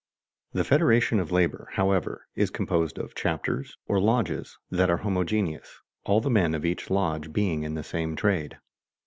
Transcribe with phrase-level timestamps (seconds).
[0.53, 6.19] The Federation of Labor, however, is composed of chapters, or lodges, that are homogeneous, all
[6.19, 8.57] the men of each lodge being in the same trade.